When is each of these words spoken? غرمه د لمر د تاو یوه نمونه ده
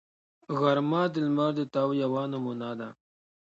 غرمه 0.59 1.01
د 1.13 1.15
لمر 1.25 1.51
د 1.57 1.59
تاو 1.73 1.89
یوه 2.01 2.23
نمونه 2.31 2.69
ده 2.79 2.89